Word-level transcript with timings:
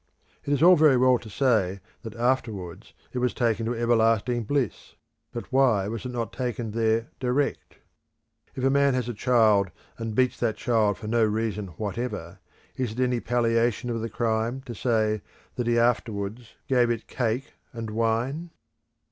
It 0.43 0.51
is 0.51 0.63
all 0.63 0.75
very 0.75 0.97
well 0.97 1.19
to 1.19 1.29
say 1.29 1.79
that 2.01 2.15
afterwards 2.15 2.95
it 3.13 3.19
was 3.19 3.35
taken 3.35 3.67
to 3.67 3.75
everlasting 3.75 4.45
bliss; 4.45 4.95
but 5.31 5.51
why 5.51 5.87
was 5.89 6.07
it 6.07 6.11
not 6.11 6.33
taken 6.33 6.71
there 6.71 7.11
direct? 7.19 7.77
If 8.55 8.63
a 8.63 8.71
man 8.71 8.95
has 8.95 9.07
a 9.07 9.13
child 9.13 9.69
and 9.99 10.15
beats 10.15 10.39
that 10.39 10.57
child 10.57 10.97
for 10.97 11.05
no 11.07 11.23
reason 11.23 11.67
whatever, 11.77 12.39
is 12.75 12.93
it 12.93 12.99
any 12.99 13.19
palliation 13.19 13.91
of 13.91 14.01
the 14.01 14.09
crime 14.09 14.61
to 14.61 14.73
say 14.73 15.21
that 15.53 15.67
he 15.67 15.77
afterwards 15.77 16.55
gave 16.67 16.89
it 16.89 17.05
cake 17.05 17.53
and 17.71 17.91
wine? 17.91 18.49